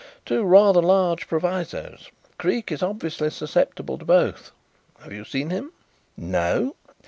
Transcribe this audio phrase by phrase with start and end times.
[0.25, 2.09] "Two rather large provisos.
[2.39, 4.51] Creake is obviously susceptible to both.
[4.99, 5.73] Have you seen him?"
[6.17, 6.73] "No.